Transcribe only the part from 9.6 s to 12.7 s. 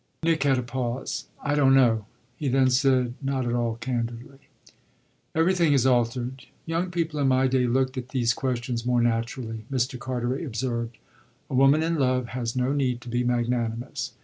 Mr. Carteret observed. "A woman in love has